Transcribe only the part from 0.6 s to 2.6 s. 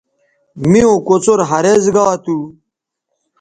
میوں کوڅر ھریز گا تھو